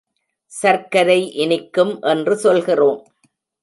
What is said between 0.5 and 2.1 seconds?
சர்க்கரை இனிக்கும்